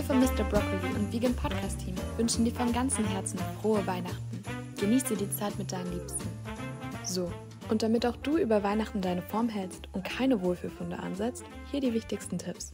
Wir 0.00 0.06
vom 0.06 0.20
Mr. 0.20 0.44
Broccoli 0.44 0.94
und 0.94 1.12
Vegan 1.12 1.36
Podcast 1.36 1.80
Team 1.80 1.94
wünschen 2.16 2.46
dir 2.46 2.54
von 2.54 2.72
ganzem 2.72 3.04
Herzen 3.04 3.38
frohe 3.60 3.86
Weihnachten. 3.86 4.42
Genieße 4.80 5.14
die 5.14 5.28
Zeit 5.28 5.58
mit 5.58 5.70
deinen 5.72 5.92
Liebsten. 5.92 6.26
So, 7.04 7.30
und 7.68 7.82
damit 7.82 8.06
auch 8.06 8.16
du 8.16 8.38
über 8.38 8.62
Weihnachten 8.62 9.02
deine 9.02 9.20
Form 9.20 9.50
hältst 9.50 9.90
und 9.92 10.02
keine 10.02 10.40
Wohlfühlfunde 10.40 10.98
ansetzt, 10.98 11.44
hier 11.70 11.80
die 11.80 11.92
wichtigsten 11.92 12.38
Tipps. 12.38 12.72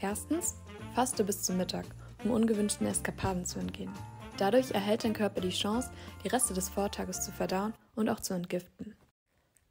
Erstens, 0.00 0.54
faste 0.94 1.24
bis 1.24 1.42
zum 1.42 1.56
Mittag, 1.56 1.84
um 2.22 2.30
ungewünschten 2.30 2.86
Eskapaden 2.86 3.44
zu 3.44 3.58
entgehen. 3.58 3.90
Dadurch 4.36 4.70
erhält 4.70 5.02
dein 5.02 5.14
Körper 5.14 5.40
die 5.40 5.50
Chance, 5.50 5.90
die 6.22 6.28
Reste 6.28 6.54
des 6.54 6.68
Vortages 6.68 7.24
zu 7.24 7.32
verdauen 7.32 7.74
und 7.96 8.08
auch 8.08 8.20
zu 8.20 8.34
entgiften. 8.34 8.94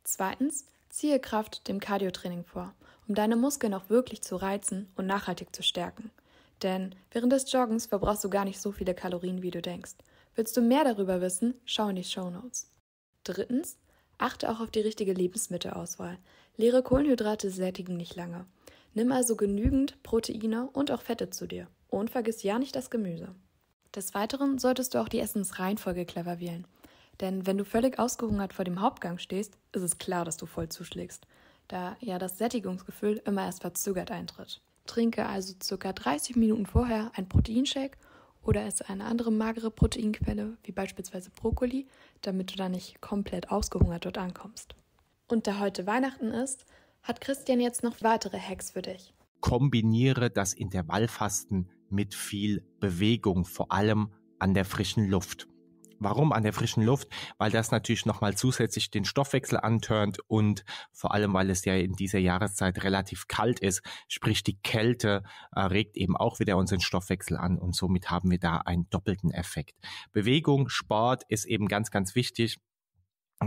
Zweitens, 0.04 0.66
ziehe 0.89 1.21
Kraft 1.21 1.70
dem 1.70 1.80
Cardiotraining 1.80 2.44
vor, 2.44 2.73
um 3.08 3.16
deine 3.16 3.38
Muskeln 3.38 3.73
auch 3.73 3.90
wirklich 3.90 4.22
zu 4.23 4.36
reizen 4.36 4.92
und 4.98 5.05
nachhaltig 5.05 5.55
zu 5.55 5.64
stärken. 5.64 6.12
Denn 6.64 6.95
während 7.12 7.32
des 7.32 7.52
Joggens 7.52 7.86
verbrauchst 7.86 8.23
du 8.23 8.30
gar 8.30 8.45
nicht 8.45 8.59
so 8.59 8.72
viele 8.72 8.94
Kalorien, 8.94 9.41
wie 9.41 9.52
du 9.52 9.62
denkst. 9.62 9.95
Willst 10.36 10.55
du 10.58 10.62
mehr 10.62 10.84
darüber 10.84 11.22
wissen? 11.22 11.55
Schau 11.66 11.90
in 11.90 11.95
die 11.95 12.04
Show 12.04 12.30
Notes. 12.30 12.72
Drittens, 13.23 13.78
achte 14.18 14.50
auch 14.50 14.59
auf 14.59 14.72
die 14.72 14.81
richtige 14.81 15.14
Lebensmittelauswahl. 15.14 16.18
Leere 16.58 16.84
Kohlenhydrate 16.84 17.50
sättigen 17.50 17.98
nicht 17.98 18.16
lange. 18.16 18.45
Nimm 18.94 19.12
also 19.12 19.36
genügend 19.36 20.02
Proteine 20.04 20.70
und 20.72 20.91
auch 20.91 21.02
Fette 21.02 21.30
zu 21.30 21.48
dir. 21.48 21.68
Und 21.90 22.09
vergiss 22.09 22.44
ja 22.44 22.59
nicht 22.59 22.76
das 22.76 22.90
Gemüse. 22.90 23.36
Des 23.94 24.14
Weiteren 24.14 24.58
solltest 24.58 24.94
du 24.94 25.00
auch 25.00 25.09
die 25.09 25.20
Essensreihenfolge 25.20 26.06
clever 26.06 26.40
wählen. 26.40 26.67
Denn 27.22 27.45
wenn 27.45 27.58
du 27.58 27.64
völlig 27.64 27.98
ausgehungert 28.00 28.53
vor 28.53 28.66
dem 28.66 28.81
Hauptgang 28.81 29.17
stehst, 29.17 29.58
ist 29.72 29.81
es 29.81 29.98
klar, 29.98 30.26
dass 30.26 30.38
du 30.38 30.45
voll 30.45 30.67
zuschlägst, 30.70 31.26
da 31.70 31.95
ja 32.02 32.20
das 32.20 32.38
Sättigungsgefühl 32.38 33.22
immer 33.26 33.45
erst 33.45 33.62
verzögert 33.62 34.12
eintritt. 34.12 34.61
Trinke 34.86 35.25
also 35.25 35.53
circa 35.61 35.94
30 35.94 36.36
Minuten 36.36 36.66
vorher 36.66 37.11
ein 37.16 37.28
Proteinshake 37.28 37.97
oder 38.41 38.66
esse 38.66 38.88
eine 38.89 39.05
andere 39.05 39.31
magere 39.31 39.72
Proteinquelle, 39.72 40.58
wie 40.64 40.72
beispielsweise 40.72 41.31
Brokkoli, 41.31 41.88
damit 42.22 42.52
du 42.52 42.55
dann 42.55 42.72
nicht 42.72 43.02
komplett 43.02 43.52
ausgehungert 43.52 44.05
dort 44.05 44.17
ankommst. 44.17 44.75
Und 45.27 45.47
da 45.47 45.59
heute 45.59 45.88
Weihnachten 45.88 46.27
ist, 46.27 46.66
hat 47.02 47.22
Christian 47.22 47.59
jetzt 47.59 47.83
noch 47.83 48.02
weitere 48.02 48.39
Hacks 48.39 48.72
für 48.72 48.81
dich. 48.81 49.14
Kombiniere 49.42 50.30
das 50.30 50.53
Intervallfasten 50.53 51.70
mit 51.89 52.16
viel 52.16 52.64
Bewegung, 52.80 53.45
vor 53.45 53.72
allem 53.72 54.11
an 54.39 54.53
der 54.53 54.66
frischen 54.66 55.08
Luft. 55.08 55.47
Warum 56.00 56.32
an 56.32 56.44
der 56.44 56.54
frischen 56.54 56.84
Luft? 56.84 57.08
Weil 57.38 57.52
das 57.52 57.72
natürlich 57.72 58.06
nochmal 58.06 58.36
zusätzlich 58.36 58.92
den 58.92 59.06
Stoffwechsel 59.06 59.58
antörnt 59.60 60.20
und 60.28 60.66
vor 60.92 61.14
allem, 61.14 61.34
weil 61.34 61.50
es 61.50 61.66
ja 61.66 61.76
in 61.76 61.94
dieser 61.94 62.20
Jahreszeit 62.20 62.84
relativ 62.84 63.28
kalt 63.28 63.60
ist, 63.60 63.82
sprich 64.08 64.44
die 64.44 64.60
Kälte 64.62 65.23
äh, 65.56 65.62
regt 65.62 65.98
eben 65.98 66.16
auch 66.18 66.40
wieder 66.40 66.58
unseren 66.58 66.82
Stoffwechsel 66.82 67.38
an 67.38 67.58
und 67.58 67.76
somit 67.76 68.10
haben 68.10 68.32
wir 68.32 68.40
da 68.40 68.58
einen 68.58 68.90
doppelten 68.90 69.32
Effekt. 69.32 69.76
Bewegung, 70.12 70.70
Sport 70.70 71.23
ist 71.30 71.46
eben 71.46 71.68
ganz, 71.68 71.92
ganz 71.92 72.16
wichtig 72.16 72.60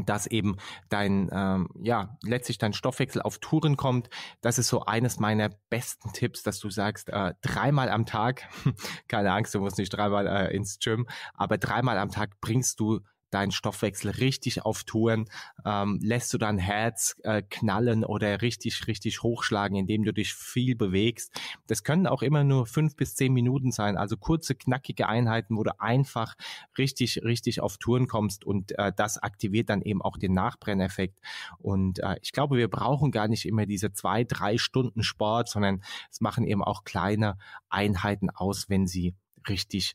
dass 0.05 0.27
eben 0.27 0.56
dein, 0.89 1.28
ähm, 1.33 1.69
ja, 1.81 2.17
letztlich 2.22 2.58
dein 2.58 2.72
Stoffwechsel 2.72 3.22
auf 3.22 3.39
Touren 3.39 3.77
kommt. 3.77 4.11
Das 4.41 4.58
ist 4.58 4.69
so 4.69 4.84
eines 4.84 5.19
meiner 5.19 5.50
besten 5.70 6.12
Tipps, 6.12 6.42
dass 6.42 6.58
du 6.58 6.70
sagst, 6.70 7.08
äh, 7.08 7.34
dreimal 7.41 7.89
am 7.89 8.06
Tag, 8.06 8.48
keine 9.08 9.33
Angst, 9.33 9.55
du 9.55 9.61
musst 9.61 9.78
nicht 9.78 9.91
dreimal 9.91 10.27
äh, 10.27 10.55
ins 10.55 10.78
Gym, 10.78 11.06
aber 11.34 11.58
dreimal 11.58 11.98
am 11.98 12.11
Tag 12.11 12.41
bringst 12.41 12.80
du 12.80 13.00
deinen 13.31 13.51
Stoffwechsel 13.51 14.11
richtig 14.11 14.62
auf 14.65 14.84
Touren, 14.84 15.27
ähm, 15.65 15.98
lässt 16.03 16.33
du 16.33 16.39
dein 16.39 16.59
Herz 16.59 17.17
äh, 17.23 17.43
knallen 17.43 18.05
oder 18.05 18.43
richtig, 18.43 18.87
richtig 18.87 19.23
hochschlagen, 19.23 19.77
indem 19.77 20.05
du 20.05 20.12
dich 20.12 20.35
viel 20.35 20.75
bewegst. 20.75 21.39
Das 21.67 21.85
können 21.85 22.07
auch 22.07 22.23
immer 22.23 22.45
nur 22.45 22.67
fünf 22.67 22.97
bis 22.97 23.15
zehn 23.15 23.33
Minuten 23.33 23.73
sein, 23.73 23.97
also 23.97 24.17
kurze, 24.17 24.55
knackige 24.55 25.08
Einheiten, 25.08 25.57
wo 25.57 25.64
du 25.64 25.79
einfach 25.80 26.35
richtig, 26.77 27.23
richtig 27.23 27.61
auf 27.61 27.79
Touren 27.79 28.08
kommst 28.08 28.45
und 28.45 28.79
äh, 28.79 28.92
das 28.95 29.19
aktiviert 29.19 29.70
dann 29.70 29.83
eben 29.83 30.02
auch 30.02 30.17
den 30.17 30.33
Nachbrenneffekt. 30.33 31.19
Und 31.58 31.98
äh, 32.01 32.17
ich 32.23 32.33
glaube, 32.33 32.57
wir 32.57 32.69
brauchen 32.69 33.11
gar 33.11 33.29
nicht 33.29 33.47
immer 33.47 33.67
diese 33.67 33.92
zwei, 33.92 34.25
drei 34.25 34.58
Stunden 34.58 35.02
Sport, 35.02 35.48
sondern 35.48 35.83
es 36.11 36.20
machen 36.20 36.47
eben 36.47 36.63
auch 36.63 36.85
kleine 36.85 37.36
Einheiten 37.69 38.31
aus, 38.31 38.69
wenn 38.69 38.86
sie 38.86 39.14
richtig 39.48 39.95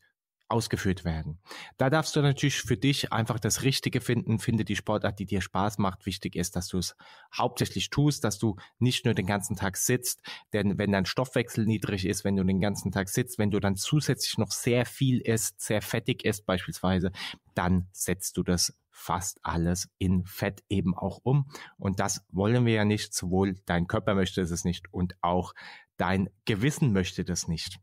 ausgeführt 0.53 1.03
werden. 1.03 1.39
Da 1.77 1.89
darfst 1.89 2.15
du 2.15 2.21
natürlich 2.21 2.61
für 2.61 2.77
dich 2.77 3.11
einfach 3.11 3.39
das 3.39 3.63
Richtige 3.63 4.01
finden. 4.01 4.37
Finde 4.37 4.63
die 4.63 4.75
Sportart, 4.75 5.17
die 5.17 5.25
dir 5.25 5.41
Spaß 5.41 5.79
macht. 5.79 6.05
Wichtig 6.05 6.35
ist, 6.35 6.55
dass 6.55 6.67
du 6.67 6.77
es 6.77 6.95
hauptsächlich 7.35 7.89
tust, 7.89 8.23
dass 8.23 8.37
du 8.37 8.55
nicht 8.77 9.03
nur 9.03 9.15
den 9.15 9.25
ganzen 9.25 9.55
Tag 9.55 9.77
sitzt. 9.77 10.21
Denn 10.53 10.77
wenn 10.77 10.91
dein 10.91 11.07
Stoffwechsel 11.07 11.65
niedrig 11.65 12.05
ist, 12.05 12.23
wenn 12.23 12.35
du 12.35 12.43
den 12.43 12.61
ganzen 12.61 12.91
Tag 12.91 13.09
sitzt, 13.09 13.39
wenn 13.39 13.49
du 13.49 13.59
dann 13.59 13.75
zusätzlich 13.75 14.37
noch 14.37 14.51
sehr 14.51 14.85
viel 14.85 15.19
isst, 15.21 15.59
sehr 15.59 15.81
fettig 15.81 16.23
isst 16.23 16.45
beispielsweise, 16.45 17.11
dann 17.55 17.87
setzt 17.91 18.37
du 18.37 18.43
das 18.43 18.77
fast 18.91 19.39
alles 19.41 19.89
in 19.97 20.23
Fett 20.25 20.63
eben 20.69 20.95
auch 20.95 21.19
um. 21.23 21.49
Und 21.77 21.99
das 21.99 22.23
wollen 22.31 22.67
wir 22.67 22.73
ja 22.73 22.85
nicht. 22.85 23.15
Sowohl 23.15 23.55
dein 23.65 23.87
Körper 23.87 24.13
möchte 24.13 24.41
es 24.41 24.63
nicht 24.63 24.93
und 24.93 25.15
auch 25.21 25.55
dein 25.97 26.29
Gewissen 26.45 26.93
möchte 26.93 27.25
das 27.25 27.47
nicht. 27.47 27.79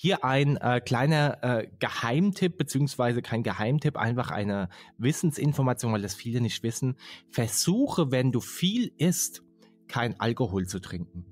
Hier 0.00 0.22
ein 0.22 0.58
äh, 0.58 0.80
kleiner 0.80 1.42
äh, 1.42 1.66
Geheimtipp, 1.80 2.56
beziehungsweise 2.56 3.20
kein 3.20 3.42
Geheimtipp, 3.42 3.96
einfach 3.96 4.30
eine 4.30 4.68
Wissensinformation, 4.96 5.92
weil 5.92 6.02
das 6.02 6.14
viele 6.14 6.40
nicht 6.40 6.62
wissen. 6.62 6.94
Versuche, 7.32 8.12
wenn 8.12 8.30
du 8.30 8.38
viel 8.38 8.92
isst, 8.96 9.42
kein 9.88 10.20
Alkohol 10.20 10.68
zu 10.68 10.78
trinken. 10.78 11.26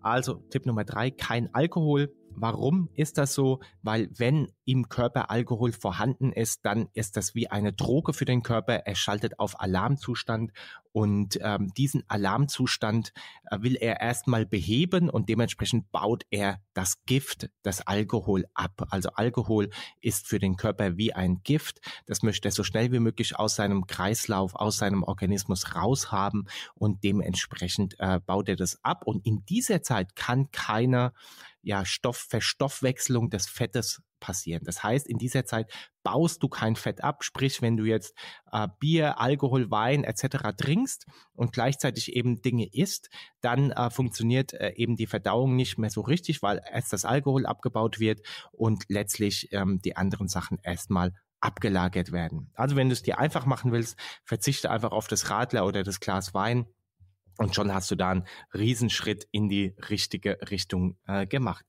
Also 0.00 0.34
Tipp 0.48 0.64
Nummer 0.64 0.84
drei, 0.84 1.10
kein 1.10 1.52
Alkohol. 1.52 2.14
Warum 2.40 2.88
ist 2.94 3.18
das 3.18 3.34
so? 3.34 3.60
Weil 3.82 4.08
wenn 4.16 4.52
im 4.64 4.88
Körper 4.88 5.30
Alkohol 5.30 5.72
vorhanden 5.72 6.32
ist, 6.32 6.64
dann 6.64 6.88
ist 6.92 7.16
das 7.16 7.34
wie 7.34 7.50
eine 7.50 7.72
Droge 7.72 8.12
für 8.12 8.24
den 8.24 8.42
Körper. 8.42 8.74
Er 8.74 8.94
schaltet 8.94 9.38
auf 9.38 9.60
Alarmzustand 9.60 10.52
und 10.92 11.38
ähm, 11.42 11.72
diesen 11.74 12.02
Alarmzustand 12.08 13.12
äh, 13.50 13.58
will 13.60 13.76
er 13.76 14.00
erstmal 14.00 14.46
beheben 14.46 15.08
und 15.08 15.28
dementsprechend 15.28 15.90
baut 15.92 16.24
er 16.30 16.60
das 16.74 17.04
Gift, 17.06 17.50
das 17.62 17.86
Alkohol 17.86 18.46
ab. 18.54 18.86
Also 18.90 19.10
Alkohol 19.14 19.70
ist 20.00 20.26
für 20.26 20.38
den 20.38 20.56
Körper 20.56 20.96
wie 20.96 21.12
ein 21.12 21.42
Gift. 21.44 21.80
Das 22.06 22.22
möchte 22.22 22.48
er 22.48 22.52
so 22.52 22.64
schnell 22.64 22.90
wie 22.92 22.98
möglich 22.98 23.36
aus 23.38 23.54
seinem 23.54 23.86
Kreislauf, 23.86 24.54
aus 24.54 24.78
seinem 24.78 25.02
Organismus 25.02 25.74
raushaben 25.74 26.48
und 26.74 27.04
dementsprechend 27.04 27.94
äh, 28.00 28.20
baut 28.20 28.48
er 28.48 28.56
das 28.56 28.82
ab. 28.84 29.02
Und 29.06 29.24
in 29.24 29.44
dieser 29.46 29.82
Zeit 29.82 30.16
kann 30.16 30.50
keine 30.50 31.12
ja, 31.62 31.84
Stoff, 31.84 32.26
Verstoffwechselung 32.28 33.30
des 33.30 33.46
Fettes 33.46 34.02
passieren. 34.20 34.62
Das 34.64 34.82
heißt, 34.82 35.06
in 35.06 35.18
dieser 35.18 35.44
Zeit 35.44 35.70
baust 36.02 36.42
du 36.42 36.48
kein 36.48 36.76
Fett 36.76 37.02
ab, 37.02 37.24
sprich, 37.24 37.62
wenn 37.62 37.76
du 37.76 37.84
jetzt 37.84 38.14
äh, 38.52 38.68
Bier, 38.80 39.20
Alkohol, 39.20 39.70
Wein 39.70 40.04
etc. 40.04 40.56
trinkst 40.56 41.06
und 41.32 41.52
gleichzeitig 41.52 42.14
eben 42.14 42.42
Dinge 42.42 42.68
isst, 42.72 43.10
dann 43.40 43.70
äh, 43.70 43.90
funktioniert 43.90 44.54
äh, 44.54 44.72
eben 44.76 44.96
die 44.96 45.06
Verdauung 45.06 45.56
nicht 45.56 45.78
mehr 45.78 45.90
so 45.90 46.00
richtig, 46.00 46.42
weil 46.42 46.60
erst 46.72 46.92
das 46.92 47.04
Alkohol 47.04 47.46
abgebaut 47.46 48.00
wird 48.00 48.20
und 48.52 48.84
letztlich 48.88 49.48
ähm, 49.52 49.80
die 49.84 49.96
anderen 49.96 50.28
Sachen 50.28 50.58
erstmal 50.62 51.12
abgelagert 51.40 52.10
werden. 52.10 52.50
Also 52.54 52.74
wenn 52.74 52.88
du 52.88 52.94
es 52.94 53.02
dir 53.02 53.18
einfach 53.18 53.46
machen 53.46 53.70
willst, 53.70 53.96
verzichte 54.24 54.70
einfach 54.70 54.90
auf 54.90 55.06
das 55.06 55.30
Radler 55.30 55.66
oder 55.66 55.84
das 55.84 56.00
Glas 56.00 56.34
Wein 56.34 56.66
und 57.38 57.54
schon 57.54 57.72
hast 57.72 57.90
du 57.90 57.94
da 57.94 58.10
einen 58.10 58.24
Riesenschritt 58.52 59.26
in 59.30 59.48
die 59.48 59.74
richtige 59.88 60.38
Richtung 60.50 60.98
äh, 61.06 61.26
gemacht. 61.26 61.64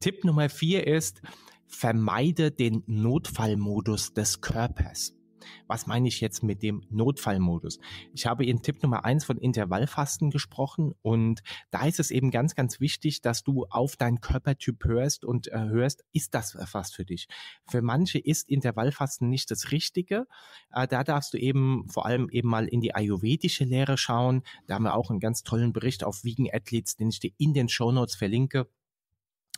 Tipp 0.00 0.24
Nummer 0.24 0.48
vier 0.48 0.86
ist, 0.86 1.20
vermeide 1.66 2.50
den 2.50 2.82
Notfallmodus 2.86 4.14
des 4.14 4.40
Körpers. 4.40 5.17
Was 5.66 5.86
meine 5.86 6.08
ich 6.08 6.20
jetzt 6.20 6.42
mit 6.42 6.62
dem 6.62 6.84
Notfallmodus? 6.90 7.78
Ich 8.14 8.26
habe 8.26 8.44
in 8.44 8.62
Tipp 8.62 8.82
Nummer 8.82 9.04
eins 9.04 9.24
von 9.24 9.38
Intervallfasten 9.38 10.30
gesprochen 10.30 10.94
und 11.02 11.42
da 11.70 11.86
ist 11.86 12.00
es 12.00 12.10
eben 12.10 12.30
ganz, 12.30 12.54
ganz 12.54 12.80
wichtig, 12.80 13.22
dass 13.22 13.42
du 13.42 13.66
auf 13.70 13.96
deinen 13.96 14.20
Körpertyp 14.20 14.84
hörst 14.84 15.24
und 15.24 15.48
äh, 15.48 15.58
hörst, 15.58 16.04
ist 16.12 16.34
das 16.34 16.56
was 16.72 16.92
für 16.92 17.04
dich? 17.04 17.28
Für 17.66 17.82
manche 17.82 18.18
ist 18.18 18.48
Intervallfasten 18.48 19.28
nicht 19.28 19.50
das 19.50 19.70
Richtige. 19.70 20.26
Äh, 20.72 20.86
da 20.88 21.04
darfst 21.04 21.34
du 21.34 21.38
eben 21.38 21.88
vor 21.88 22.06
allem 22.06 22.28
eben 22.30 22.48
mal 22.48 22.66
in 22.66 22.80
die 22.80 22.94
ayurvedische 22.94 23.64
Lehre 23.64 23.96
schauen. 23.96 24.42
Da 24.66 24.74
haben 24.74 24.84
wir 24.84 24.94
auch 24.94 25.10
einen 25.10 25.20
ganz 25.20 25.42
tollen 25.42 25.72
Bericht 25.72 26.04
auf 26.04 26.24
Vegan 26.24 26.48
Athletes, 26.52 26.96
den 26.96 27.08
ich 27.08 27.20
dir 27.20 27.32
in 27.38 27.54
den 27.54 27.68
Show 27.68 27.92
Notes 27.92 28.14
verlinke 28.14 28.68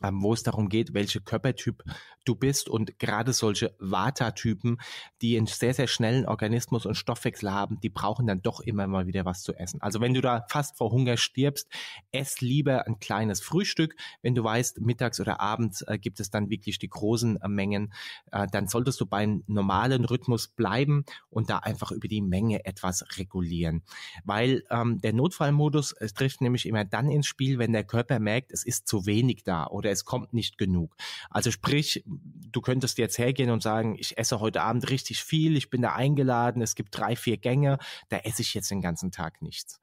wo 0.01 0.33
es 0.33 0.43
darum 0.43 0.69
geht, 0.69 0.95
welche 0.95 1.21
Körpertyp 1.21 1.83
du 2.25 2.35
bist 2.35 2.69
und 2.69 2.99
gerade 2.99 3.33
solche 3.33 3.75
Vata-Typen, 3.79 4.79
die 5.23 5.37
einen 5.37 5.47
sehr, 5.47 5.75
sehr 5.75 5.87
schnellen 5.87 6.27
Organismus 6.27 6.87
und 6.87 6.95
Stoffwechsel 6.95 7.51
haben, 7.51 7.81
die 7.81 7.89
brauchen 7.89 8.27
dann 8.27 8.43
doch 8.43 8.61
immer 8.61 8.87
mal 8.87 9.07
wieder 9.07 9.25
was 9.25 9.43
zu 9.43 9.55
essen. 9.55 9.81
Also 9.81 10.01
wenn 10.01 10.15
du 10.15 10.21
da 10.21 10.45
fast 10.49 10.77
vor 10.77 10.91
Hunger 10.91 11.17
stirbst, 11.17 11.69
ess 12.13 12.41
lieber 12.41 12.87
ein 12.87 12.99
kleines 12.99 13.41
Frühstück. 13.41 13.97
Wenn 14.23 14.35
du 14.35 14.45
weißt, 14.45 14.81
mittags 14.81 15.21
oder 15.21 15.41
abends 15.41 15.83
äh, 15.83 15.99
gibt 15.99 16.21
es 16.21 16.31
dann 16.31 16.51
wirklich 16.51 16.79
die 16.79 16.89
großen 16.89 17.41
äh, 17.41 17.49
Mengen, 17.49 17.93
äh, 18.33 18.47
dann 18.51 18.69
solltest 18.69 19.01
du 19.01 19.07
beim 19.07 19.45
normalen 19.47 20.05
Rhythmus 20.05 20.49
bleiben 20.49 21.05
und 21.29 21.51
da 21.51 21.59
einfach 21.59 21.91
über 21.91 22.09
die 22.09 22.23
Menge 22.23 22.65
etwas 22.65 23.05
regulieren. 23.17 23.83
Weil 24.25 24.65
ähm, 24.71 25.01
der 25.01 25.13
Notfallmodus 25.13 25.95
trifft 26.15 26.41
nämlich 26.41 26.67
immer 26.67 26.85
dann 26.85 27.11
ins 27.11 27.27
Spiel, 27.27 27.59
wenn 27.59 27.73
der 27.73 27.85
Körper 27.85 28.19
merkt, 28.19 28.53
es 28.53 28.65
ist 28.65 28.87
zu 28.87 29.07
wenig 29.07 29.43
da 29.45 29.67
oder 29.67 29.90
oder 29.91 29.93
es 29.93 30.05
kommt 30.05 30.33
nicht 30.33 30.57
genug. 30.57 30.97
Also 31.31 31.51
sprich, 31.51 32.05
du 32.07 32.61
könntest 32.61 32.99
jetzt 32.99 33.19
hergehen 33.19 33.51
und 33.51 33.63
sagen, 33.63 33.97
ich 33.99 34.17
esse 34.17 34.41
heute 34.41 34.63
Abend 34.63 34.89
richtig 34.89 35.23
viel, 35.23 35.57
ich 35.57 35.69
bin 35.71 35.83
da 35.83 35.95
eingeladen, 35.95 36.63
es 36.63 36.75
gibt 36.75 36.97
drei, 36.97 37.17
vier 37.17 37.37
Gänge, 37.37 37.79
da 38.09 38.19
esse 38.19 38.43
ich 38.43 38.55
jetzt 38.55 38.71
den 38.71 38.81
ganzen 38.81 39.11
Tag 39.11 39.43
nichts. 39.43 39.81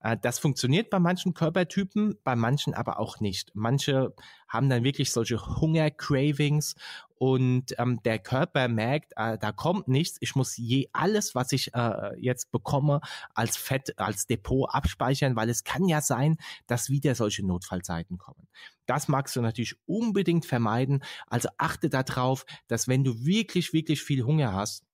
Äh, 0.00 0.16
das 0.20 0.38
funktioniert 0.38 0.90
bei 0.90 0.98
manchen 0.98 1.34
Körpertypen, 1.34 2.18
bei 2.24 2.36
manchen 2.36 2.74
aber 2.74 2.98
auch 2.98 3.20
nicht. 3.20 3.50
Manche 3.54 4.14
haben 4.48 4.68
dann 4.68 4.84
wirklich 4.84 5.12
solche 5.12 5.44
Hunger-Cravings 5.60 6.74
und 7.16 7.74
ähm, 7.78 8.00
der 8.04 8.18
Körper 8.20 8.68
merkt, 8.68 9.12
äh, 9.16 9.36
da 9.38 9.50
kommt 9.52 9.88
nichts, 9.88 10.18
ich 10.20 10.36
muss 10.36 10.56
je 10.56 10.88
alles, 10.92 11.34
was 11.34 11.52
ich 11.52 11.74
äh, 11.74 12.16
jetzt 12.20 12.52
bekomme, 12.52 13.00
als 13.34 13.56
Fett, 13.56 13.98
als 13.98 14.26
Depot 14.26 14.68
abspeichern, 14.70 15.34
weil 15.34 15.50
es 15.50 15.64
kann 15.64 15.86
ja 15.86 16.00
sein, 16.00 16.36
dass 16.66 16.90
wieder 16.90 17.14
solche 17.14 17.44
Notfallzeiten 17.44 18.18
kommen. 18.18 18.46
Das 18.86 19.08
magst 19.08 19.36
du 19.36 19.42
natürlich 19.42 19.74
unbedingt 19.86 20.46
vermeiden. 20.46 21.02
Also 21.26 21.48
achte 21.58 21.90
darauf, 21.90 22.46
dass 22.68 22.88
wenn 22.88 23.04
du 23.04 23.24
wirklich, 23.24 23.72
wirklich 23.72 24.02
viel 24.02 24.22
Hunger 24.22 24.54
hast, 24.54 24.87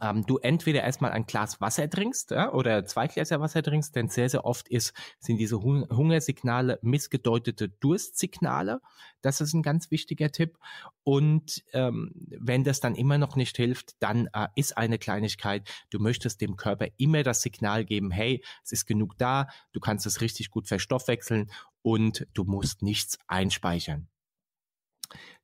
ähm, 0.00 0.24
du 0.26 0.38
entweder 0.38 0.82
erstmal 0.82 1.12
ein 1.12 1.26
Glas 1.26 1.60
Wasser 1.60 1.88
trinkst 1.88 2.30
ja, 2.30 2.52
oder 2.52 2.84
zwei 2.86 3.06
Gläser 3.08 3.40
Wasser 3.40 3.62
trinkst, 3.62 3.94
denn 3.96 4.08
sehr, 4.08 4.28
sehr 4.28 4.44
oft 4.44 4.68
ist, 4.68 4.92
sind 5.18 5.38
diese 5.38 5.60
Hungersignale 5.62 6.78
missgedeutete 6.82 7.68
Durstsignale. 7.68 8.80
Das 9.22 9.40
ist 9.40 9.54
ein 9.54 9.62
ganz 9.62 9.90
wichtiger 9.90 10.30
Tipp. 10.30 10.58
Und 11.04 11.64
ähm, 11.72 12.12
wenn 12.14 12.64
das 12.64 12.80
dann 12.80 12.94
immer 12.94 13.18
noch 13.18 13.36
nicht 13.36 13.56
hilft, 13.56 13.96
dann 14.00 14.28
äh, 14.32 14.48
ist 14.54 14.76
eine 14.76 14.98
Kleinigkeit, 14.98 15.68
du 15.90 15.98
möchtest 15.98 16.40
dem 16.40 16.56
Körper 16.56 16.88
immer 16.96 17.22
das 17.22 17.42
Signal 17.42 17.84
geben, 17.84 18.10
hey, 18.10 18.44
es 18.64 18.72
ist 18.72 18.86
genug 18.86 19.16
da, 19.18 19.48
du 19.72 19.80
kannst 19.80 20.06
es 20.06 20.20
richtig 20.20 20.50
gut 20.50 20.68
verstoffwechseln 20.68 21.50
und 21.82 22.26
du 22.34 22.44
musst 22.44 22.82
nichts 22.82 23.18
einspeichern. 23.26 24.08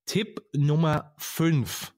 Tipp 0.07 0.43
Nummer 0.53 1.15
fünf 1.17 1.94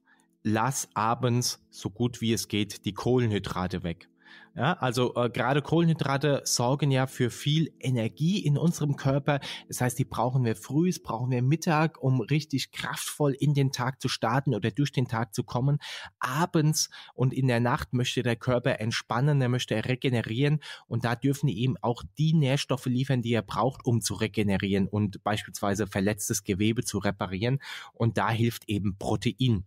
lass 0.46 0.88
abends 0.94 1.60
so 1.70 1.90
gut 1.90 2.20
wie 2.20 2.32
es 2.32 2.46
geht 2.46 2.84
die 2.84 2.94
Kohlenhydrate 2.94 3.82
weg. 3.82 4.08
Ja, 4.54 4.74
also 4.74 5.12
äh, 5.16 5.28
gerade 5.28 5.60
Kohlenhydrate 5.60 6.42
sorgen 6.44 6.92
ja 6.92 7.08
für 7.08 7.30
viel 7.30 7.74
Energie 7.80 8.38
in 8.38 8.56
unserem 8.56 8.94
Körper. 8.94 9.40
Das 9.66 9.80
heißt, 9.80 9.98
die 9.98 10.04
brauchen 10.04 10.44
wir 10.44 10.54
früh, 10.54 10.90
brauchen 11.02 11.32
wir 11.32 11.42
Mittag, 11.42 12.00
um 12.00 12.20
richtig 12.20 12.70
kraftvoll 12.70 13.32
in 13.32 13.54
den 13.54 13.72
Tag 13.72 14.00
zu 14.00 14.08
starten 14.08 14.54
oder 14.54 14.70
durch 14.70 14.92
den 14.92 15.08
Tag 15.08 15.34
zu 15.34 15.42
kommen. 15.42 15.78
Abends 16.20 16.90
und 17.14 17.34
in 17.34 17.48
der 17.48 17.60
Nacht 17.60 17.92
möchte 17.92 18.22
der 18.22 18.36
Körper 18.36 18.78
entspannen, 18.78 19.42
er 19.42 19.48
möchte 19.48 19.84
regenerieren 19.84 20.60
und 20.86 21.04
da 21.04 21.16
dürfen 21.16 21.48
die 21.48 21.58
ihm 21.58 21.76
auch 21.82 22.04
die 22.18 22.34
Nährstoffe 22.34 22.86
liefern, 22.86 23.20
die 23.20 23.32
er 23.32 23.42
braucht, 23.42 23.84
um 23.84 24.00
zu 24.00 24.14
regenerieren 24.14 24.86
und 24.86 25.24
beispielsweise 25.24 25.88
verletztes 25.88 26.44
Gewebe 26.44 26.84
zu 26.84 26.98
reparieren. 26.98 27.58
Und 27.92 28.16
da 28.16 28.30
hilft 28.30 28.68
eben 28.68 28.96
Protein. 28.96 29.64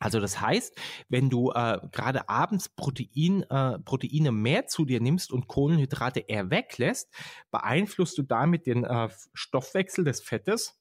Also 0.00 0.18
das 0.18 0.40
heißt, 0.40 0.76
wenn 1.08 1.28
du 1.28 1.52
äh, 1.52 1.78
gerade 1.92 2.28
abends 2.28 2.70
Protein, 2.70 3.42
äh, 3.42 3.78
Proteine 3.80 4.32
mehr 4.32 4.66
zu 4.66 4.86
dir 4.86 5.00
nimmst 5.00 5.30
und 5.30 5.46
Kohlenhydrate 5.46 6.20
eher 6.20 6.50
weglässt, 6.50 7.12
beeinflusst 7.50 8.16
du 8.16 8.22
damit 8.22 8.66
den 8.66 8.84
äh, 8.84 9.10
Stoffwechsel 9.34 10.04
des 10.04 10.22
Fettes 10.22 10.80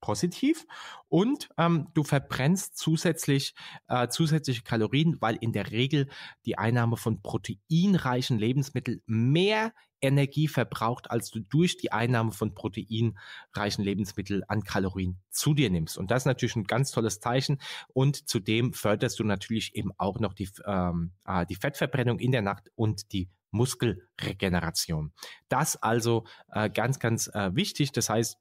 positiv 0.00 0.66
und 1.08 1.48
ähm, 1.58 1.88
du 1.94 2.04
verbrennst 2.04 2.78
zusätzlich 2.78 3.54
äh, 3.88 4.08
zusätzliche 4.08 4.62
Kalorien, 4.62 5.16
weil 5.20 5.36
in 5.36 5.52
der 5.52 5.72
Regel 5.72 6.08
die 6.46 6.56
Einnahme 6.56 6.96
von 6.96 7.20
proteinreichen 7.20 8.38
Lebensmitteln 8.38 9.02
mehr 9.06 9.72
Energie 10.00 10.48
verbraucht, 10.48 11.10
als 11.10 11.30
du 11.30 11.40
durch 11.40 11.76
die 11.76 11.92
Einnahme 11.92 12.32
von 12.32 12.54
proteinreichen 12.54 13.84
Lebensmitteln 13.84 14.42
an 14.48 14.62
Kalorien 14.62 15.20
zu 15.30 15.54
dir 15.54 15.70
nimmst. 15.70 15.98
Und 15.98 16.10
das 16.10 16.22
ist 16.22 16.26
natürlich 16.26 16.56
ein 16.56 16.64
ganz 16.64 16.90
tolles 16.90 17.20
Zeichen. 17.20 17.60
Und 17.92 18.28
zudem 18.28 18.72
förderst 18.72 19.18
du 19.18 19.24
natürlich 19.24 19.74
eben 19.74 19.90
auch 19.98 20.20
noch 20.20 20.34
die, 20.34 20.48
ähm, 20.66 21.12
äh, 21.26 21.46
die 21.46 21.54
Fettverbrennung 21.54 22.18
in 22.18 22.32
der 22.32 22.42
Nacht 22.42 22.70
und 22.74 23.12
die 23.12 23.28
Muskelregeneration. 23.50 25.12
Das 25.48 25.76
also 25.76 26.24
äh, 26.52 26.70
ganz, 26.70 26.98
ganz 26.98 27.28
äh, 27.28 27.54
wichtig. 27.54 27.92
Das 27.92 28.08
heißt, 28.08 28.38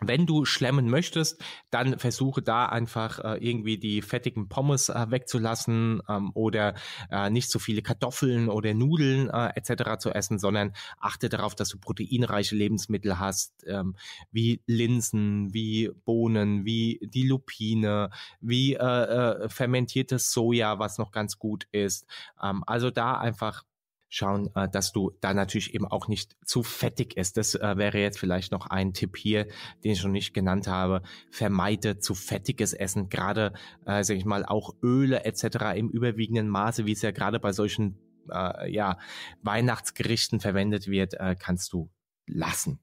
wenn 0.00 0.26
du 0.26 0.44
schlemmen 0.44 0.88
möchtest, 0.88 1.42
dann 1.70 1.98
versuche 1.98 2.42
da 2.42 2.66
einfach 2.66 3.18
äh, 3.18 3.38
irgendwie 3.38 3.78
die 3.78 4.02
fettigen 4.02 4.48
Pommes 4.48 4.88
äh, 4.88 5.06
wegzulassen 5.10 6.02
ähm, 6.08 6.30
oder 6.34 6.74
äh, 7.10 7.30
nicht 7.30 7.50
so 7.50 7.58
viele 7.58 7.82
Kartoffeln 7.82 8.48
oder 8.48 8.74
Nudeln 8.74 9.28
äh, 9.28 9.50
etc. 9.56 9.98
zu 9.98 10.10
essen, 10.10 10.38
sondern 10.38 10.72
achte 10.98 11.28
darauf, 11.28 11.54
dass 11.54 11.70
du 11.70 11.78
proteinreiche 11.78 12.54
Lebensmittel 12.54 13.18
hast, 13.18 13.52
ähm, 13.66 13.96
wie 14.30 14.62
Linsen, 14.66 15.52
wie 15.52 15.90
Bohnen, 16.04 16.64
wie 16.64 17.00
die 17.02 17.26
Lupine, 17.26 18.10
wie 18.40 18.74
äh, 18.74 18.78
äh, 18.78 19.48
fermentiertes 19.48 20.30
Soja, 20.32 20.78
was 20.78 20.98
noch 20.98 21.10
ganz 21.10 21.38
gut 21.38 21.66
ist. 21.72 22.06
Ähm, 22.40 22.62
also 22.66 22.90
da 22.90 23.14
einfach 23.18 23.64
schauen, 24.08 24.50
äh, 24.54 24.68
dass 24.68 24.92
du 24.92 25.12
da 25.20 25.34
natürlich 25.34 25.74
eben 25.74 25.86
auch 25.86 26.08
nicht 26.08 26.36
zu 26.44 26.62
fettig 26.62 27.16
ist. 27.16 27.36
Das 27.36 27.54
äh, 27.54 27.76
wäre 27.76 27.98
jetzt 27.98 28.18
vielleicht 28.18 28.52
noch 28.52 28.66
ein 28.66 28.94
Tipp 28.94 29.16
hier, 29.16 29.46
den 29.84 29.92
ich 29.92 30.02
noch 30.02 30.10
nicht 30.10 30.34
genannt 30.34 30.66
habe. 30.66 31.02
Vermeide 31.30 31.98
zu 31.98 32.14
fettiges 32.14 32.72
Essen, 32.72 33.08
gerade, 33.08 33.52
äh, 33.86 34.02
sage 34.02 34.18
ich 34.18 34.24
mal, 34.24 34.44
auch 34.44 34.74
Öle 34.82 35.24
etc. 35.24 35.76
im 35.76 35.90
überwiegenden 35.90 36.48
Maße, 36.48 36.86
wie 36.86 36.92
es 36.92 37.02
ja 37.02 37.10
gerade 37.10 37.40
bei 37.40 37.52
solchen 37.52 37.98
äh, 38.30 38.70
ja, 38.70 38.98
Weihnachtsgerichten 39.42 40.40
verwendet 40.40 40.88
wird, 40.88 41.14
äh, 41.14 41.36
kannst 41.38 41.72
du 41.72 41.90
lassen. 42.26 42.80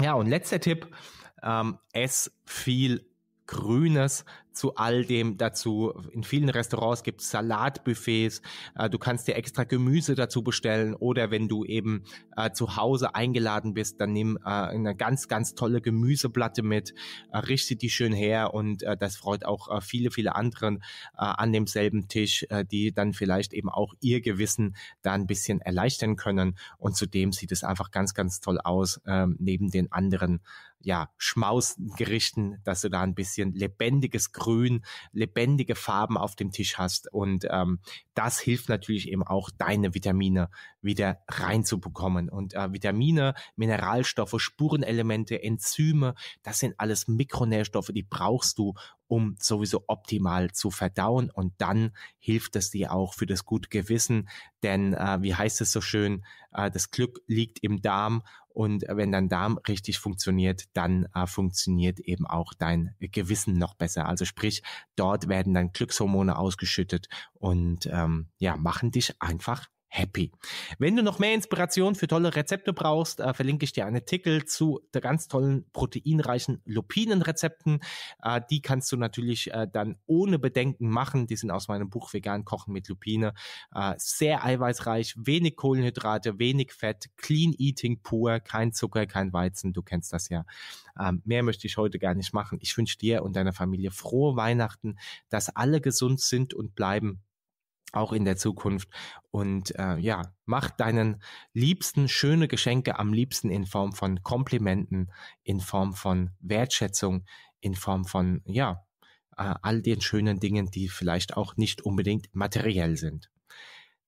Ja, 0.00 0.14
und 0.14 0.26
letzter 0.26 0.60
Tipp, 0.60 0.88
ähm, 1.42 1.78
ess 1.92 2.30
viel 2.44 3.06
Grünes 3.46 4.24
zu 4.56 4.74
all 4.74 5.04
dem 5.04 5.36
dazu. 5.36 5.92
In 6.10 6.24
vielen 6.24 6.48
Restaurants 6.48 7.02
gibt 7.02 7.20
es 7.20 7.30
Salatbuffets. 7.30 8.40
Äh, 8.74 8.88
du 8.88 8.98
kannst 8.98 9.28
dir 9.28 9.36
extra 9.36 9.64
Gemüse 9.64 10.14
dazu 10.14 10.42
bestellen 10.42 10.94
oder 10.94 11.30
wenn 11.30 11.46
du 11.46 11.64
eben 11.64 12.04
äh, 12.36 12.50
zu 12.52 12.76
Hause 12.76 13.14
eingeladen 13.14 13.74
bist, 13.74 14.00
dann 14.00 14.12
nimm 14.12 14.38
äh, 14.38 14.48
eine 14.48 14.96
ganz, 14.96 15.28
ganz 15.28 15.54
tolle 15.54 15.80
Gemüseplatte 15.80 16.62
mit, 16.62 16.94
richte 17.32 17.76
die 17.76 17.90
schön 17.90 18.12
her 18.12 18.54
und 18.54 18.84
das 19.00 19.16
freut 19.16 19.44
auch 19.44 19.82
viele, 19.82 20.10
viele 20.10 20.34
anderen 20.34 20.82
an 21.14 21.52
demselben 21.52 22.08
Tisch, 22.08 22.46
die 22.70 22.92
dann 22.92 23.12
vielleicht 23.12 23.52
eben 23.52 23.68
auch 23.68 23.94
ihr 24.00 24.20
Gewissen 24.20 24.76
da 25.02 25.12
ein 25.12 25.26
bisschen 25.26 25.60
erleichtern 25.60 26.16
können. 26.16 26.56
Und 26.78 26.96
zudem 26.96 27.32
sieht 27.32 27.52
es 27.52 27.64
einfach 27.64 27.90
ganz, 27.90 28.14
ganz 28.14 28.40
toll 28.40 28.58
aus, 28.62 29.00
ähm, 29.06 29.36
neben 29.38 29.70
den 29.70 29.92
anderen 29.92 30.40
ja, 30.86 31.10
Schmausgerichten, 31.16 32.60
dass 32.62 32.82
du 32.82 32.88
da 32.88 33.02
ein 33.02 33.16
bisschen 33.16 33.52
lebendiges 33.54 34.30
Grün, 34.30 34.45
lebendige 35.12 35.74
Farben 35.74 36.16
auf 36.16 36.36
dem 36.36 36.50
Tisch 36.50 36.78
hast. 36.78 37.12
Und 37.12 37.46
ähm, 37.50 37.80
das 38.14 38.38
hilft 38.38 38.68
natürlich 38.68 39.08
eben 39.08 39.22
auch, 39.22 39.50
deine 39.50 39.94
Vitamine 39.94 40.48
wieder 40.80 41.18
reinzubekommen. 41.28 42.28
Und 42.28 42.54
äh, 42.54 42.72
Vitamine, 42.72 43.34
Mineralstoffe, 43.56 44.36
Spurenelemente, 44.38 45.42
Enzyme, 45.42 46.14
das 46.42 46.58
sind 46.58 46.74
alles 46.78 47.08
Mikronährstoffe, 47.08 47.90
die 47.92 48.02
brauchst 48.02 48.58
du, 48.58 48.74
um 49.08 49.36
sowieso 49.40 49.84
optimal 49.86 50.50
zu 50.52 50.70
verdauen. 50.70 51.30
Und 51.30 51.54
dann 51.58 51.92
hilft 52.18 52.56
es 52.56 52.70
dir 52.70 52.92
auch 52.92 53.14
für 53.14 53.26
das 53.26 53.44
gute 53.44 53.68
Gewissen. 53.68 54.28
Denn 54.62 54.94
äh, 54.94 55.18
wie 55.22 55.34
heißt 55.34 55.60
es 55.60 55.72
so 55.72 55.80
schön, 55.80 56.24
äh, 56.52 56.70
das 56.70 56.90
Glück 56.90 57.20
liegt 57.26 57.62
im 57.62 57.82
Darm 57.82 58.22
und 58.56 58.84
wenn 58.88 59.12
dein 59.12 59.28
Darm 59.28 59.58
richtig 59.68 59.98
funktioniert, 59.98 60.64
dann 60.72 61.08
äh, 61.14 61.26
funktioniert 61.26 62.00
eben 62.00 62.26
auch 62.26 62.54
dein 62.54 62.94
Gewissen 63.00 63.58
noch 63.58 63.74
besser. 63.74 64.08
Also 64.08 64.24
sprich, 64.24 64.62
dort 64.96 65.28
werden 65.28 65.52
dann 65.52 65.72
Glückshormone 65.72 66.38
ausgeschüttet 66.38 67.08
und 67.34 67.84
ähm, 67.92 68.30
ja, 68.38 68.56
machen 68.56 68.92
dich 68.92 69.20
einfach 69.20 69.66
happy. 69.88 70.32
Wenn 70.78 70.96
du 70.96 71.02
noch 71.02 71.18
mehr 71.18 71.34
Inspiration 71.34 71.94
für 71.94 72.06
tolle 72.06 72.34
Rezepte 72.34 72.72
brauchst, 72.72 73.20
äh, 73.20 73.32
verlinke 73.34 73.64
ich 73.64 73.72
dir 73.72 73.86
einen 73.86 73.96
Artikel 73.96 74.44
zu 74.44 74.80
der 74.92 75.00
ganz 75.00 75.28
tollen 75.28 75.64
proteinreichen 75.72 76.60
Lupinenrezepten. 76.64 77.80
Äh, 78.22 78.40
die 78.50 78.60
kannst 78.60 78.90
du 78.92 78.96
natürlich 78.96 79.52
äh, 79.52 79.66
dann 79.72 79.96
ohne 80.06 80.38
Bedenken 80.38 80.88
machen. 80.88 81.26
Die 81.26 81.36
sind 81.36 81.50
aus 81.50 81.68
meinem 81.68 81.88
Buch 81.88 82.12
Vegan 82.12 82.44
Kochen 82.44 82.72
mit 82.72 82.88
Lupine. 82.88 83.32
Äh, 83.74 83.94
sehr 83.96 84.44
eiweißreich, 84.44 85.14
wenig 85.16 85.56
Kohlenhydrate, 85.56 86.38
wenig 86.38 86.72
Fett, 86.72 87.10
Clean 87.16 87.54
Eating 87.56 88.02
pur, 88.02 88.40
kein 88.40 88.72
Zucker, 88.72 89.06
kein 89.06 89.32
Weizen. 89.32 89.72
Du 89.72 89.82
kennst 89.82 90.12
das 90.12 90.28
ja. 90.28 90.44
Ähm, 90.98 91.22
mehr 91.24 91.42
möchte 91.42 91.66
ich 91.66 91.76
heute 91.76 91.98
gar 91.98 92.14
nicht 92.14 92.32
machen. 92.32 92.58
Ich 92.60 92.76
wünsche 92.76 92.98
dir 92.98 93.22
und 93.22 93.36
deiner 93.36 93.52
Familie 93.52 93.90
frohe 93.90 94.36
Weihnachten, 94.36 94.98
dass 95.28 95.54
alle 95.54 95.80
gesund 95.80 96.20
sind 96.20 96.54
und 96.54 96.74
bleiben 96.74 97.22
auch 97.92 98.12
in 98.12 98.24
der 98.24 98.36
Zukunft. 98.36 98.88
Und 99.30 99.74
äh, 99.78 99.96
ja, 99.98 100.22
mach 100.44 100.70
deinen 100.70 101.22
Liebsten 101.52 102.08
schöne 102.08 102.48
Geschenke, 102.48 102.98
am 102.98 103.12
liebsten 103.12 103.50
in 103.50 103.66
Form 103.66 103.92
von 103.92 104.22
Komplimenten, 104.22 105.12
in 105.42 105.60
Form 105.60 105.94
von 105.94 106.30
Wertschätzung, 106.40 107.24
in 107.60 107.74
Form 107.74 108.04
von, 108.04 108.42
ja, 108.44 108.84
äh, 109.36 109.54
all 109.62 109.82
den 109.82 110.00
schönen 110.00 110.40
Dingen, 110.40 110.70
die 110.70 110.88
vielleicht 110.88 111.36
auch 111.36 111.56
nicht 111.56 111.82
unbedingt 111.82 112.28
materiell 112.32 112.96
sind. 112.96 113.30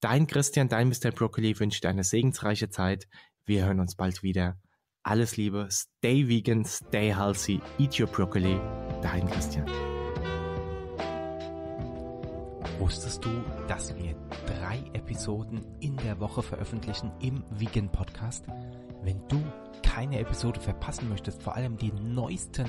Dein 0.01 0.27
Christian, 0.27 0.69
dein 0.69 0.89
Mr. 0.89 1.11
Broccoli 1.11 1.59
wünscht 1.59 1.85
dir 1.85 1.89
eine 1.89 2.05
segensreiche 2.05 2.69
Zeit. 2.69 3.09
Wir 3.45 3.65
hören 3.65 3.81
uns 3.81 3.97
bald 3.97 4.23
wieder. 4.23 4.61
Alles 5.03 5.37
Liebe, 5.37 5.69
stay 5.71 6.29
vegan, 6.29 6.65
stay 6.65 7.15
healthy, 7.15 7.61
eat 7.79 7.99
your 7.99 8.07
broccoli. 8.07 8.61
Dein 9.03 9.29
Christian. 9.29 9.67
Wusstest 12.79 13.25
du, 13.25 13.31
dass 13.67 13.97
wir 13.97 14.15
drei 14.47 14.79
Episoden 14.93 15.67
in 15.81 15.97
der 15.97 16.21
Woche 16.21 16.43
veröffentlichen 16.43 17.11
im 17.21 17.43
Vegan 17.51 17.91
Podcast? 17.91 18.45
Wenn 19.03 19.21
du 19.27 19.43
keine 19.83 20.21
Episode 20.21 20.61
verpassen 20.61 21.09
möchtest, 21.09 21.43
vor 21.43 21.57
allem 21.57 21.77
die 21.77 21.93
neuesten 21.93 22.69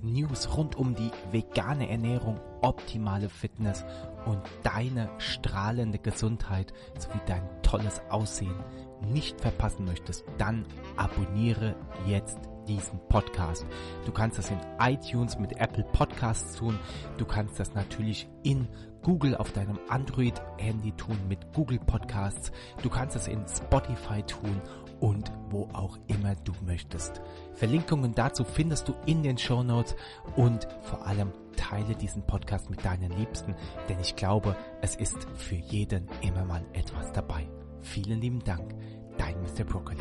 News 0.00 0.56
rund 0.56 0.76
um 0.76 0.94
die 0.94 1.10
vegane 1.32 1.90
Ernährung, 1.90 2.38
optimale 2.62 3.28
Fitness 3.28 3.84
und 4.26 4.40
deine 4.62 5.10
strahlende 5.18 5.98
Gesundheit 5.98 6.72
sowie 6.96 7.20
dein 7.26 7.42
tolles 7.62 8.00
Aussehen 8.10 8.54
nicht 9.00 9.40
verpassen 9.40 9.84
möchtest, 9.84 10.24
dann 10.38 10.64
abonniere 10.96 11.74
jetzt 12.06 12.38
diesen 12.68 13.00
Podcast. 13.08 13.66
Du 14.04 14.12
kannst 14.12 14.38
das 14.38 14.50
in 14.50 14.58
iTunes 14.78 15.38
mit 15.38 15.58
Apple 15.58 15.84
Podcasts 15.92 16.56
tun. 16.56 16.78
Du 17.16 17.24
kannst 17.24 17.58
das 17.58 17.74
natürlich 17.74 18.28
in 18.42 18.68
Google 19.02 19.34
auf 19.36 19.52
deinem 19.52 19.78
Android-Handy 19.88 20.92
tun 20.92 21.16
mit 21.28 21.52
Google 21.54 21.78
Podcasts. 21.78 22.52
Du 22.82 22.90
kannst 22.90 23.16
das 23.16 23.26
in 23.26 23.44
Spotify 23.48 24.22
tun 24.22 24.60
und 25.00 25.32
wo 25.50 25.68
auch 25.72 25.98
immer 26.08 26.34
du 26.34 26.52
möchtest. 26.66 27.20
Verlinkungen 27.54 28.14
dazu 28.14 28.44
findest 28.44 28.88
du 28.88 28.94
in 29.06 29.22
den 29.22 29.38
Show 29.38 29.62
Notes 29.62 29.96
und 30.36 30.68
vor 30.82 31.06
allem 31.06 31.32
teile 31.56 31.94
diesen 31.94 32.22
Podcast 32.22 32.70
mit 32.70 32.84
deinen 32.84 33.10
Liebsten, 33.16 33.54
denn 33.88 33.98
ich 34.00 34.16
glaube, 34.16 34.56
es 34.80 34.94
ist 34.96 35.26
für 35.36 35.56
jeden 35.56 36.08
immer 36.22 36.44
mal 36.44 36.64
etwas 36.72 37.12
dabei. 37.12 37.48
Vielen 37.82 38.20
lieben 38.20 38.42
Dank, 38.44 38.74
dein 39.16 39.40
Mr. 39.42 39.64
Broccoli. 39.64 39.98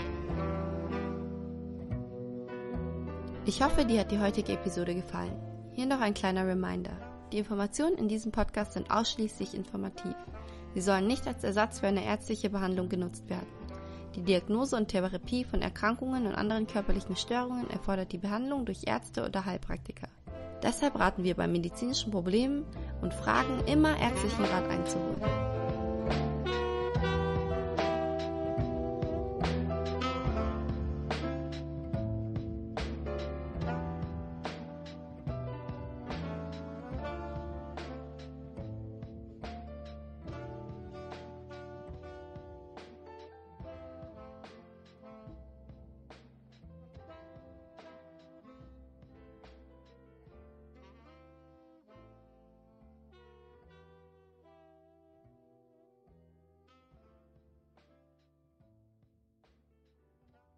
Ich 3.45 3.61
hoffe, 3.63 3.85
dir 3.85 4.01
hat 4.01 4.11
die 4.11 4.19
heutige 4.19 4.53
Episode 4.53 4.93
gefallen. 4.93 5.39
Hier 5.71 5.85
noch 5.85 6.01
ein 6.01 6.13
kleiner 6.13 6.45
Reminder. 6.45 6.91
Die 7.31 7.37
Informationen 7.37 7.97
in 7.97 8.07
diesem 8.07 8.31
Podcast 8.31 8.73
sind 8.73 8.91
ausschließlich 8.91 9.53
informativ. 9.53 10.15
Sie 10.73 10.81
sollen 10.81 11.07
nicht 11.07 11.27
als 11.27 11.43
Ersatz 11.43 11.79
für 11.79 11.87
eine 11.87 12.05
ärztliche 12.05 12.49
Behandlung 12.49 12.89
genutzt 12.89 13.29
werden. 13.29 13.47
Die 14.15 14.21
Diagnose 14.21 14.75
und 14.75 14.87
Therapie 14.87 15.43
von 15.43 15.61
Erkrankungen 15.61 16.25
und 16.25 16.35
anderen 16.35 16.67
körperlichen 16.67 17.15
Störungen 17.15 17.69
erfordert 17.69 18.11
die 18.11 18.17
Behandlung 18.17 18.65
durch 18.65 18.81
Ärzte 18.85 19.25
oder 19.25 19.45
Heilpraktiker. 19.45 20.07
Deshalb 20.63 20.99
raten 20.99 21.23
wir 21.23 21.35
bei 21.35 21.47
medizinischen 21.47 22.11
Problemen 22.11 22.65
und 23.01 23.13
Fragen 23.13 23.59
immer 23.67 23.97
ärztlichen 23.99 24.45
Rat 24.45 24.67
einzuholen. 24.69 25.56